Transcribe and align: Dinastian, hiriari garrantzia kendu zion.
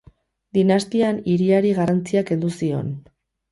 Dinastian, 0.57 1.19
hiriari 1.35 1.75
garrantzia 1.81 2.27
kendu 2.33 2.53
zion. 2.59 2.93